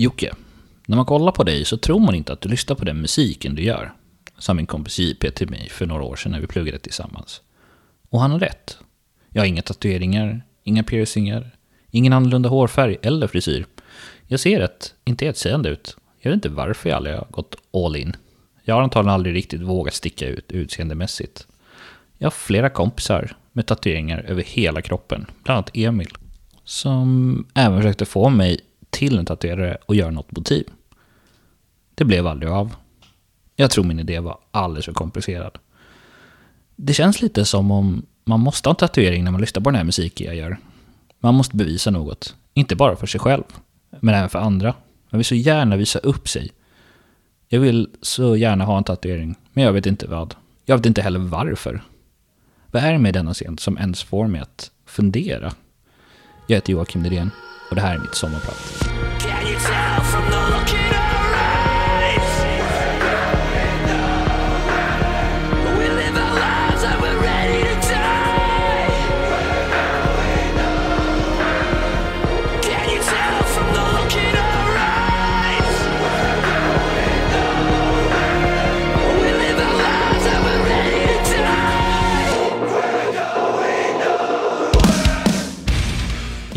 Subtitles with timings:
[0.00, 0.34] Jocke,
[0.86, 3.54] när man kollar på dig så tror man inte att du lyssnar på den musiken
[3.54, 3.92] du gör.
[4.38, 7.40] Sa min kompis JP till mig för några år sedan när vi pluggade tillsammans.
[8.10, 8.78] Och han har rätt.
[9.30, 11.50] Jag har inga tatueringar, inga piercingar,
[11.90, 13.66] ingen annorlunda hårfärg eller frisyr.
[14.26, 15.96] Jag ser rätt intetsägande ut.
[16.20, 18.16] Jag vet inte varför jag aldrig har gått all in.
[18.62, 21.46] Jag har antagligen aldrig riktigt vågat sticka ut utseendemässigt.
[22.18, 26.10] Jag har flera kompisar med tatueringar över hela kroppen, bland annat Emil,
[26.64, 30.64] som även försökte få mig till en tatuerare och göra något motiv.
[31.94, 32.74] Det blev aldrig av.
[33.56, 35.58] Jag tror min idé var alldeles för komplicerad.
[36.76, 39.76] Det känns lite som om man måste ha en tatuering när man lyssnar på den
[39.76, 40.58] här musiken jag gör.
[41.18, 43.42] Man måste bevisa något, inte bara för sig själv,
[44.00, 44.74] men även för andra.
[45.10, 46.50] Man vill så gärna visa upp sig.
[47.48, 50.34] Jag vill så gärna ha en tatuering, men jag vet inte vad.
[50.64, 51.82] Jag vet inte heller varför.
[52.70, 55.52] Vad är det med denna scen som ens får mig att fundera?
[56.46, 57.30] Jag heter Joakim Nydén
[57.70, 58.99] och det här är mitt sommarprat.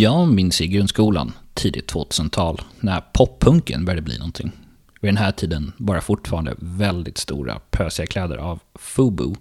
[0.03, 4.51] Jag minns i grundskolan, tidigt 2000-tal, när poppunken började bli någonting.
[5.01, 9.33] Vid den här tiden bara fortfarande väldigt stora pösiga kläder av FUBU.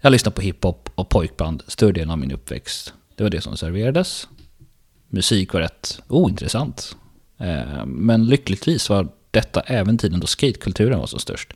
[0.00, 2.94] Jag lyssnade på hiphop och pojkband större delen av min uppväxt.
[3.14, 4.28] Det var det som serverades.
[5.08, 6.96] Musik var rätt ointressant.
[7.38, 11.52] Eh, men lyckligtvis var detta även tiden då skatekulturen var som störst.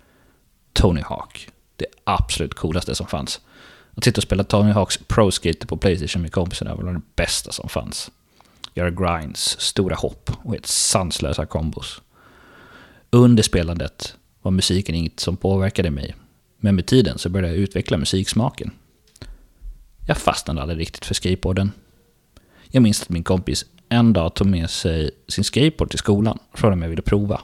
[0.73, 3.41] Tony Hawk, det absolut coolaste som fanns.
[3.97, 7.53] Att sitta och spela Tony Hawks Pro Skater på Playstation med kompisarna var det bästa
[7.53, 8.11] som fanns.
[8.75, 12.03] Göra grinds, stora hopp och helt sanslösa kombos.
[13.11, 16.15] Under spelandet var musiken inget som påverkade mig.
[16.57, 18.71] Men med tiden så började jag utveckla musiksmaken.
[20.07, 21.73] Jag fastnade aldrig riktigt för skateboarden.
[22.69, 26.59] Jag minns att min kompis en dag tog med sig sin skateboard till skolan och
[26.59, 27.41] frågade om jag ville prova.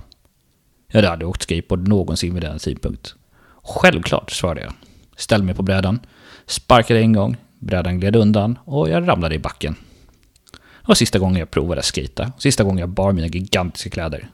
[0.86, 3.14] Jag hade aldrig åkt skateboard någonsin vid den tidpunkt.
[3.62, 4.72] Självklart, svarade jag.
[5.16, 6.00] Ställde mig på brädan,
[6.48, 9.76] sparkade en gång, brädan gled undan och jag ramlade i backen.
[10.52, 12.32] Det var sista gången jag provade att skita.
[12.38, 14.30] sista gången jag bar mina gigantiska kläder.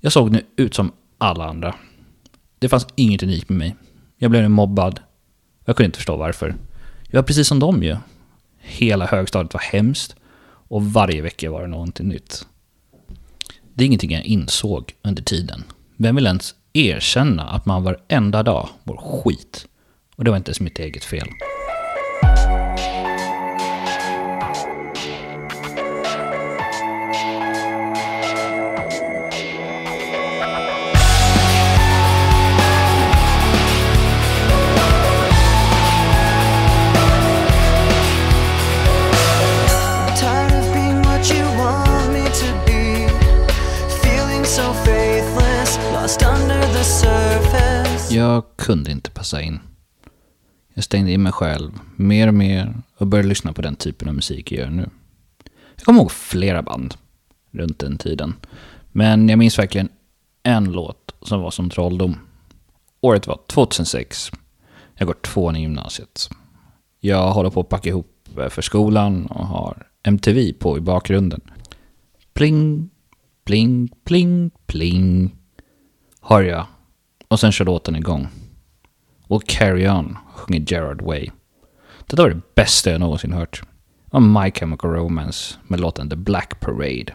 [0.00, 1.74] Jag såg nu ut som alla andra.
[2.58, 3.76] Det fanns inget unikt med mig.
[4.16, 5.00] Jag blev nu mobbad.
[5.64, 6.54] Jag kunde inte förstå varför.
[7.10, 7.96] Jag var precis som dem ju.
[8.58, 10.16] Hela högstadiet var hemskt
[10.68, 12.46] och varje vecka var det någonting nytt.
[13.74, 15.64] Det är ingenting jag insåg under tiden.
[15.96, 19.68] Vem vill ens erkänna att man varenda dag mår skit?
[20.18, 21.28] Och det var inte ens mitt eget fel.
[48.10, 49.60] Jag kunde inte passa in.
[50.78, 54.14] Jag stängde in mig själv mer och mer och började lyssna på den typen av
[54.14, 54.90] musik jag gör nu.
[55.76, 56.94] Jag kommer ihåg flera band
[57.50, 58.34] runt den tiden.
[58.92, 59.88] Men jag minns verkligen
[60.42, 62.16] en låt som var som trolldom.
[63.00, 64.30] Året var 2006.
[64.94, 66.30] Jag går tvåan i gymnasiet.
[67.00, 71.40] Jag håller på att packa ihop för skolan och har MTV på i bakgrunden.
[72.32, 72.90] Pling,
[73.44, 75.36] pling, pling, pling.
[76.20, 76.66] Hör jag.
[77.28, 78.28] Och sen kör låten igång.
[79.28, 81.30] Och Carry On sjunger Gerard Way.
[82.06, 83.62] Det var det bästa jag någonsin hört.
[84.10, 87.14] Och My Chemical Romance med låten The Black Parade.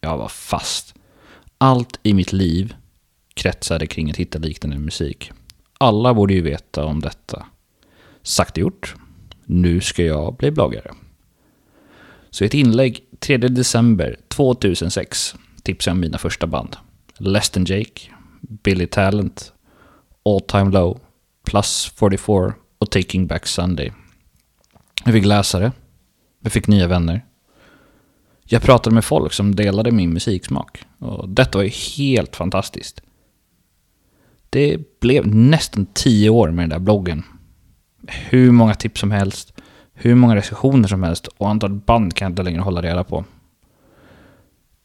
[0.00, 0.94] Jag var fast.
[1.58, 2.74] Allt i mitt liv
[3.34, 5.32] kretsade kring att hitta liknande musik.
[5.78, 7.46] Alla borde ju veta om detta.
[8.22, 8.94] Sagt och gjort.
[9.44, 10.90] Nu ska jag bli bloggare.
[12.30, 16.76] Så i ett inlägg 3 december 2006 tipsade jag om mina första band.
[17.18, 18.00] Less than Jake,
[18.40, 19.52] Billy Talent,
[20.24, 21.00] All Time Low,
[21.44, 23.92] Plus 44 och Taking Back Sunday.
[25.04, 25.72] Jag fick läsare.
[26.40, 27.24] Jag fick nya vänner.
[28.44, 30.84] Jag pratade med folk som delade min musiksmak.
[30.98, 33.02] Och detta var ju helt fantastiskt.
[34.50, 37.24] Det blev nästan tio år med den där bloggen.
[38.06, 39.54] Hur många tips som helst,
[39.92, 43.24] hur många recensioner som helst och antalet band kan jag inte längre hålla reda på.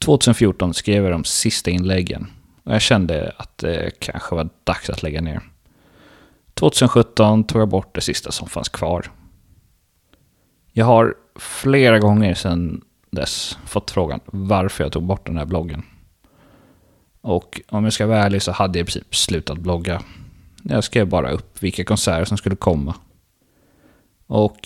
[0.06, 2.28] 2014 skrev jag de sista inläggen
[2.64, 5.42] och jag kände att det kanske var dags att lägga ner.
[6.56, 9.12] 2017 tog jag bort det sista som fanns kvar.
[10.72, 12.82] Jag har flera gånger sedan
[13.12, 15.84] dess fått frågan varför jag tog bort den här bloggen.
[17.22, 20.02] Och om jag ska vara ärlig så hade jag i princip slutat blogga.
[20.64, 22.96] Jag skrev bara upp vilka konserter som skulle komma.
[24.28, 24.58] Och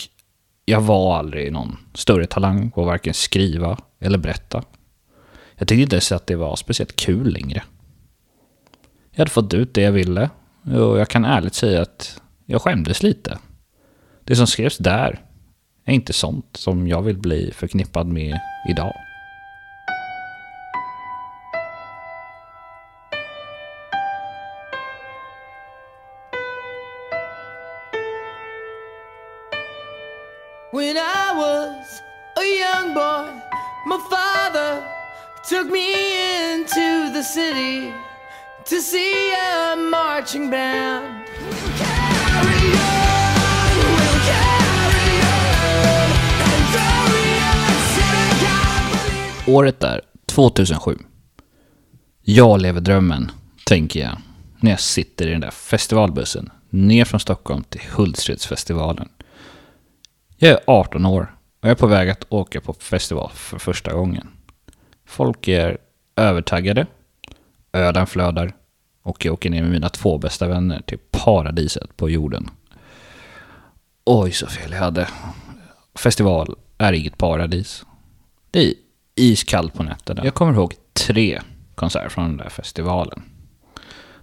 [0.66, 4.64] jag var aldrig någon större talang på att varken skriva eller berätta.
[5.56, 7.64] Jag tyckte inte ens att det var speciellt kul längre.
[9.12, 10.30] Jag hade fått ut det jag ville
[10.74, 13.38] och jag kan ärligt säga att jag skämdes lite.
[14.24, 15.20] Det som skrevs där
[15.86, 18.40] är inte sånt som jag vill bli förknippad med
[18.70, 18.94] idag.
[30.72, 32.02] When I was
[32.36, 33.28] a young boy,
[33.88, 34.84] my father
[35.50, 35.94] took me
[36.54, 37.92] into the city
[38.70, 41.06] to see a marching band.
[41.06, 43.36] We'll carry on,
[43.78, 46.12] we'll carry on,
[46.54, 47.30] and carry
[49.48, 50.98] on, Året är 2007.
[52.22, 53.32] Jag lever drömmen,
[53.66, 54.18] tänker jag,
[54.60, 59.10] när jag sitter i den där festivalbussen ner från Stockholm till Hultsfredsfestivalen.
[60.38, 63.94] Jag är 18 år och jag är på väg att åka på festival för första
[63.94, 64.28] gången.
[65.06, 65.78] Folk är
[66.16, 66.88] övertaggade,
[67.74, 68.54] öden flödar
[69.10, 72.50] och jag åker ner med mina två bästa vänner till paradiset på jorden.
[74.06, 75.08] Oj, så fel jag hade.
[75.96, 77.86] Festival är inget paradis.
[78.52, 78.74] Det är
[79.16, 80.26] iskallt på nätterna.
[80.26, 81.42] Jag kommer ihåg tre
[81.76, 83.24] konserter från den där festivalen.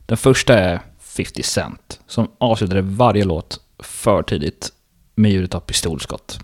[0.07, 4.73] Den första är 50 Cent, som avslutade varje låt för tidigt
[5.15, 6.39] med ljudet av pistolskott.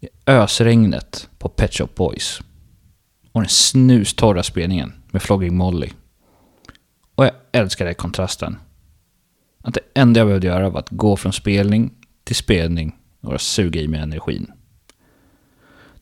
[0.00, 2.40] I ösregnet på Pet Shop Boys.
[3.32, 5.90] Och den snustorra spelningen med Flogging Molly.
[7.20, 8.58] Och jag älskade kontrasten.
[9.62, 11.92] Att det enda jag behövde göra var att gå från spelning
[12.24, 14.52] till spelning och suga i mig energin.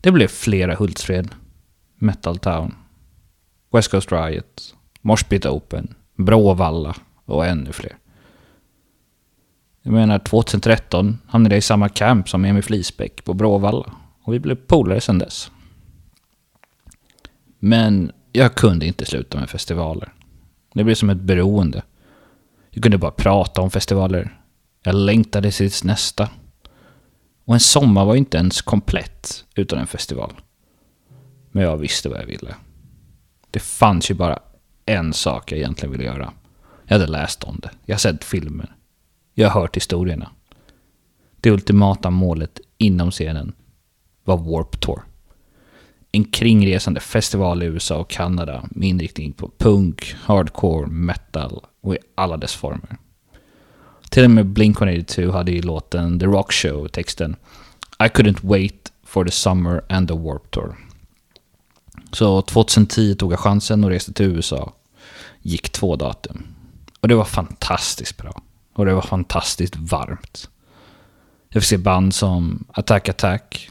[0.01, 1.29] Det blev flera Hultsfred,
[1.95, 2.75] Metal Town,
[3.73, 7.97] West Coast Riot, Moshpit Open, Bråvalla och ännu fler.
[9.83, 13.93] Jag menar 2013 hamnade jag i samma camp som Emil Flisbäck på Bråvalla
[14.23, 15.51] och vi blev polare sedan dess.
[17.59, 20.13] Men jag kunde inte sluta med festivaler.
[20.73, 21.83] Det blev som ett beroende.
[22.71, 24.41] Jag kunde bara prata om festivaler.
[24.83, 26.29] Jag längtade tills nästa.
[27.45, 30.33] Och en sommar var inte ens komplett utan en festival.
[31.51, 32.55] Men jag visste vad jag ville.
[33.51, 34.39] Det fanns ju bara
[34.87, 36.33] en sak jag egentligen ville göra.
[36.85, 37.71] Jag hade läst om det.
[37.85, 38.75] Jag har sett filmer.
[39.35, 40.31] Jag har hört historierna.
[41.41, 43.53] Det ultimata målet inom scenen
[44.25, 45.03] var Warp Tour.
[46.19, 51.99] En kringresande festival i USA och Kanada med inriktning på punk, hardcore, metal och i
[52.15, 52.97] alla dess former.
[54.11, 57.37] Till och med Blink-182 hade i låten The Rock Show texten
[57.99, 60.77] I couldn't wait for the summer and the Warp Tour.
[62.13, 64.73] Så 2010 tog jag chansen och reste till USA.
[65.43, 66.43] Gick två datum.
[67.01, 68.43] Och det var fantastiskt bra.
[68.75, 70.49] Och det var fantastiskt varmt.
[71.49, 73.71] Jag fick se band som Attack Attack,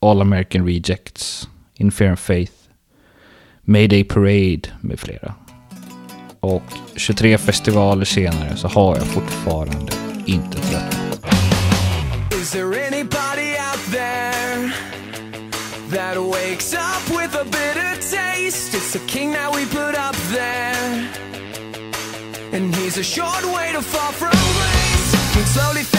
[0.00, 1.48] All American Rejects,
[1.78, 2.52] In Fear and Faith,
[3.62, 5.34] Mayday Parade med flera.
[6.40, 6.62] Och
[6.96, 9.92] 23 festivaler senare så har jag fortfarande
[10.26, 11.26] inte tröttnat.
[12.32, 14.72] Is there anybody out there
[15.90, 18.76] that wakes up with a bitter taste?
[18.76, 21.08] It's the king that we put up there.
[22.52, 25.46] And he's a short way to fall from grace.
[25.54, 25.95] Slowly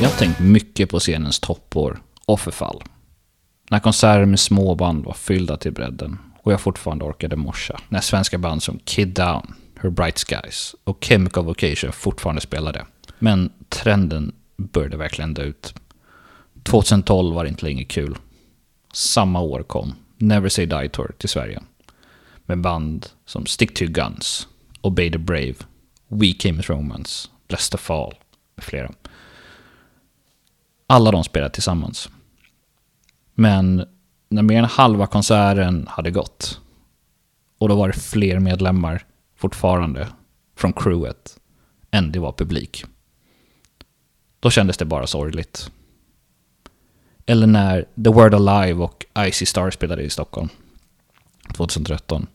[0.00, 2.82] Jag har tänkt mycket på scenens toppår och förfall.
[3.70, 7.80] När konserter med småband var fyllda till bredden och jag fortfarande orkade morsa.
[7.88, 12.86] När svenska band som Kid Down, Her Bright Skies och Chemical Vocation fortfarande spelade.
[13.18, 15.74] Men trenden började verkligen dö ut.
[16.62, 18.16] 2012 var det inte längre kul.
[18.92, 21.62] Samma år kom Never Say Die Tour till Sverige.
[22.46, 24.48] Med band som Stick to Guns,
[24.80, 25.54] Obey the Brave,
[26.08, 28.14] We Came As Romance, Bless the Fall
[28.54, 28.92] med flera.
[30.86, 32.08] Alla de spelade tillsammans.
[33.34, 33.84] Men
[34.28, 36.60] när mer än halva konserten hade gått
[37.58, 39.04] och då var det fler medlemmar
[39.36, 40.08] fortfarande
[40.56, 41.38] från crewet
[41.90, 42.84] än det var publik.
[44.40, 45.70] Då kändes det bara sorgligt.
[47.26, 50.48] Eller när The Word Alive och Icy Star spelade i Stockholm
[51.54, 52.26] 2013.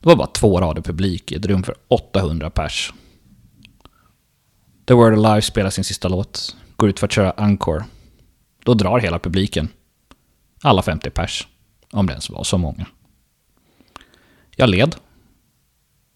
[0.00, 2.92] Det var bara två rader publik i ett rum för 800 pers.
[4.84, 7.84] The Word Alive spelar sin sista låt, går ut för att köra Encore.
[8.64, 9.68] Då drar hela publiken.
[10.62, 11.48] Alla 50 pers.
[11.90, 12.86] Om det ens var så många.
[14.56, 14.96] Jag led.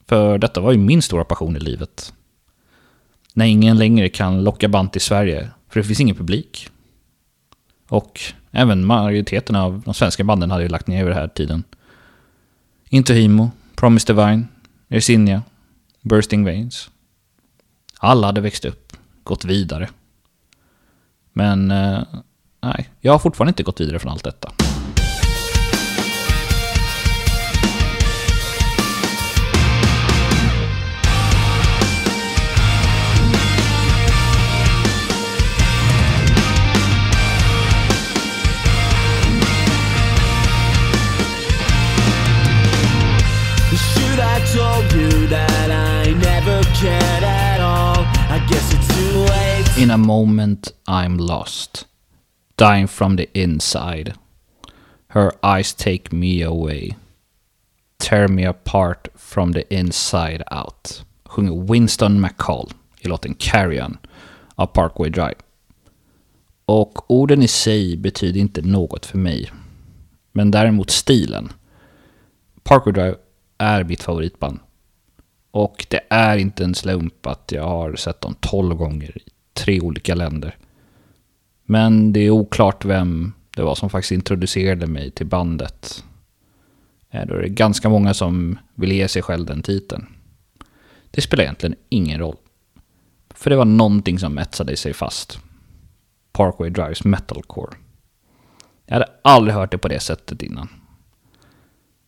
[0.07, 2.13] För detta var ju min stora passion i livet.
[3.35, 6.69] När ingen längre kan locka band till Sverige, för det finns ingen publik.
[7.89, 11.65] Och även majoriteten av de svenska banden hade ju lagt ner vid den här tiden.
[12.89, 14.47] Intohimo, Promise Divine,
[14.89, 15.43] Ersinia,
[16.03, 16.91] Bursting Veins.
[17.99, 18.93] Alla hade växt upp,
[19.25, 19.89] gått vidare.
[21.39, 22.03] Men eh,
[22.63, 24.53] nej, jag har fortfarande inte gått vidare från allt detta.
[50.09, 51.87] Moment I'm lost,
[52.57, 54.15] dying from the inside.
[55.09, 56.97] Her eyes take me away,
[57.99, 61.05] tear me apart from the inside out.
[61.27, 63.99] Sjunger Winston McCall i låten Carry On
[64.55, 65.35] av Parkway Drive.
[66.65, 69.51] Och orden i sig betyder inte något för mig.
[70.33, 71.53] Men däremot stilen.
[72.63, 73.17] Parkway Drive
[73.59, 74.59] är mitt favoritband.
[75.51, 79.19] Och det är inte en slump att jag har sett dem 12 gånger
[79.59, 80.57] tre olika länder.
[81.65, 86.05] Men det är oklart vem det var som faktiskt introducerade mig till bandet.
[87.11, 90.07] Eh, då är det ganska många som vill ge sig själv den titeln.
[91.11, 92.37] Det spelar egentligen ingen roll.
[93.31, 95.39] För det var någonting som etsade sig fast.
[96.33, 97.77] Parkway Drives metalcore.
[98.87, 100.69] Jag hade aldrig hört det på det sättet innan.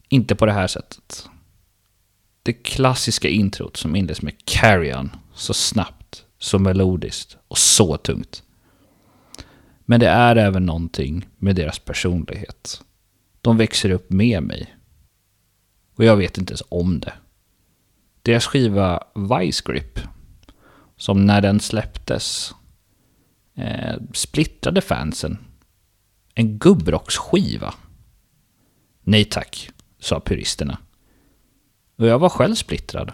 [0.08, 1.28] Inte på det här sättet.
[2.42, 5.99] Det klassiska introt som inleds med Carry On, så snabbt,
[6.40, 8.42] så melodiskt och så tungt.
[9.84, 12.82] Men det är även någonting med deras personlighet.
[13.40, 14.76] De växer upp med mig.
[15.96, 17.12] Och jag vet inte ens om det.
[18.22, 20.00] Deras skiva Vice Grip,
[20.96, 22.54] som när den släpptes
[23.54, 25.38] eh, splittrade fansen.
[26.34, 27.74] En gubbrocksskiva.
[29.02, 30.78] Nej tack, sa puristerna.
[31.96, 33.12] Och jag var själv splittrad.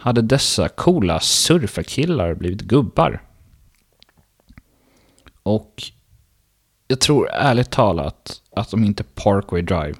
[0.00, 3.22] Hade dessa coola surfarkillar blivit gubbar?
[5.42, 5.82] Och
[6.88, 9.94] jag tror ärligt talat att om inte Parkway Drive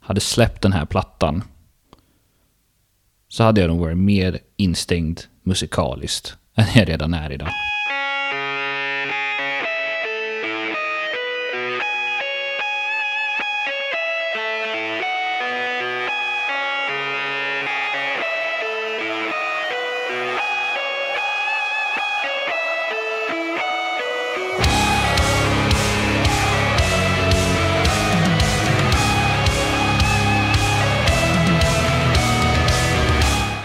[0.00, 1.42] hade släppt den här plattan
[3.28, 7.48] så hade jag nog varit mer instängd musikaliskt än jag redan är idag.—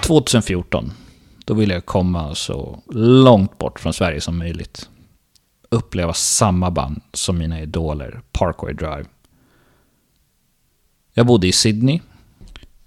[0.08, 0.92] 2014.
[1.46, 4.90] Då ville jag komma så långt bort från Sverige som möjligt.
[5.70, 9.06] Uppleva samma band som mina idoler, Parkway Drive.
[11.14, 12.00] Jag bodde i Sydney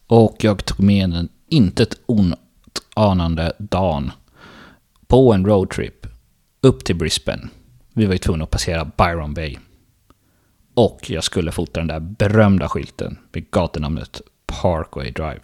[0.07, 2.01] och jag tog med en intet ett
[2.95, 4.13] anande Dan
[5.07, 6.07] på en roadtrip
[6.61, 7.49] upp till Brisbane.
[7.93, 9.57] Vi var ju tvungna att passera Byron Bay.
[10.75, 15.41] Och jag skulle fota den där berömda skylten med gatunamnet Parkway Drive.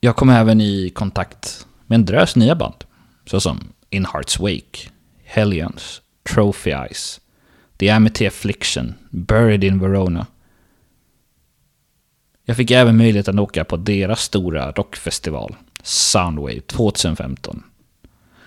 [0.00, 2.84] Jag kom även i kontakt med en drös nya band,
[3.24, 4.90] såsom In Heart's Wake,
[5.24, 6.02] Hellions,
[6.34, 7.20] Trophy Eyes,
[7.76, 10.26] The Amity Affliction, Buried in Verona.
[12.44, 17.62] Jag fick även möjlighet att åka på deras stora rockfestival, Soundwave 2015.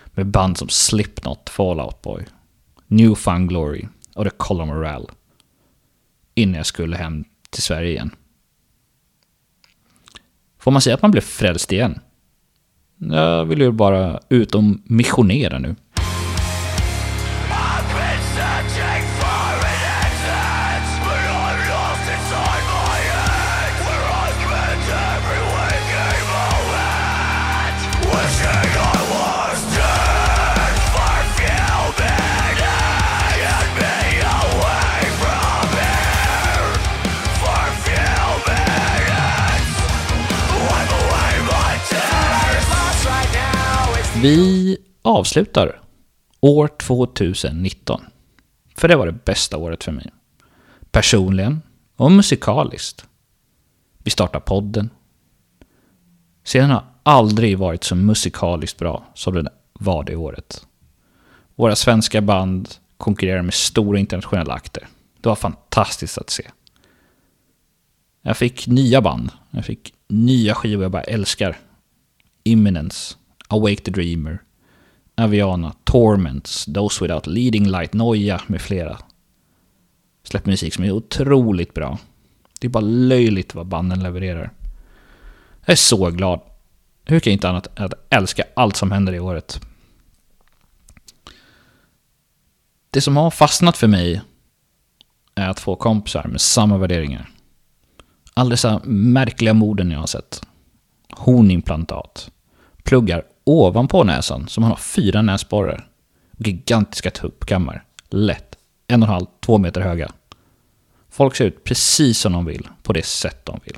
[0.05, 2.25] Med band som Slipknot, Fallout Boy,
[2.87, 5.07] New Fun Glory och The Color Morale.
[6.35, 8.11] Innan jag skulle hem till Sverige igen.
[10.59, 11.99] Får man säga att man blev frälst igen?
[12.97, 15.75] Jag vill ju bara ut och missionera nu.
[44.21, 45.81] Vi avslutar
[46.39, 48.01] år 2019.
[48.75, 50.11] För det var det bästa året för mig.
[50.91, 51.61] Personligen
[51.95, 53.05] och musikaliskt.
[53.97, 54.89] Vi startar podden.
[56.43, 60.65] Scenen har aldrig varit så musikaliskt bra som den var det året.
[61.55, 64.87] Våra svenska band konkurrerar med stora internationella akter.
[65.21, 66.43] Det var fantastiskt att se.
[68.21, 69.31] Jag fick nya band.
[69.49, 71.57] Jag fick nya skivor jag bara älskar.
[72.43, 73.15] Imminence,
[73.49, 74.43] Awake the Dreamer,
[75.15, 78.97] Aviana, Torments, Those Without Leading Light, Noia med flera.
[80.23, 81.97] Släpper musik som är otroligt bra.
[82.59, 84.51] Det är bara löjligt vad banden levererar.
[85.65, 86.41] Jag är så glad.
[87.05, 89.61] Hur kan jag inte annat än att älska allt som händer i året?
[92.91, 94.21] Det som har fastnat för mig
[95.35, 97.29] är att få kompisar med samma värderingar.
[98.33, 100.41] Alla dessa märkliga morden jag har sett.
[101.11, 102.31] Hornimplantat.
[102.83, 105.87] Pluggar ovanpå näsan som han har fyra näsborrar.
[106.37, 107.83] Gigantiska tuppkammar.
[108.09, 108.55] Lätt.
[108.87, 110.11] En och en halv, två meter höga.
[111.09, 113.77] Folk ser ut precis som de vill, på det sätt de vill.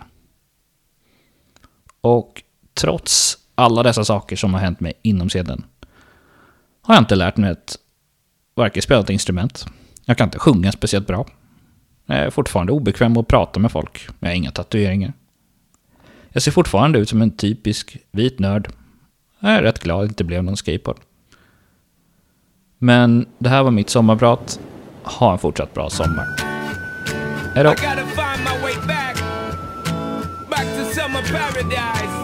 [2.01, 5.63] Och trots alla dessa saker som har hänt mig inom scenen
[6.81, 7.77] har jag inte lärt mig att
[8.55, 9.65] varken spela ett instrument,
[10.05, 11.25] jag kan inte sjunga speciellt bra.
[12.05, 15.13] Jag är fortfarande obekväm att prata med folk, jag har inga tatueringar.
[16.29, 18.71] Jag ser fortfarande ut som en typisk vit nörd.
[19.43, 20.97] Jag är rätt glad att det inte blev någon skateboard.
[22.77, 24.59] Men det här var mitt sommarprat.
[25.03, 26.25] Ha en fortsatt bra sommar.
[27.55, 27.69] Hej då!
[27.71, 29.15] I gotta find my way back,
[30.49, 32.21] back to summer paradise.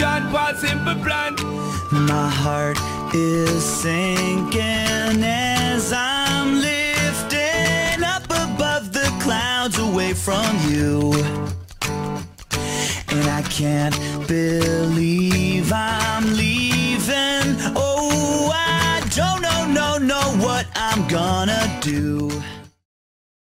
[0.00, 1.36] John Paul Simple Plan.
[1.92, 2.78] My heart
[3.14, 11.12] is sinking as I'm lifting up above the clouds away from you.
[13.50, 13.94] Can't
[14.26, 17.56] believe I'm leaving.
[17.76, 22.30] Oh, I don't know, no, know what I'm gonna do.